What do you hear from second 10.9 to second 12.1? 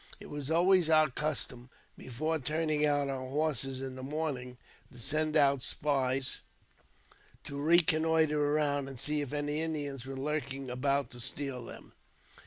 to steal them.